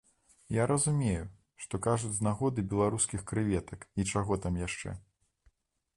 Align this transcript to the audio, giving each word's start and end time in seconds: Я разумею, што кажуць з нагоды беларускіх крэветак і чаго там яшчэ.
Я 0.55 0.63
разумею, 0.71 1.27
што 1.65 1.81
кажуць 1.87 2.11
з 2.15 2.27
нагоды 2.29 2.65
беларускіх 2.73 3.21
крэветак 3.33 3.87
і 3.99 4.09
чаго 4.15 4.33
там 4.47 4.59
яшчэ. 4.67 4.99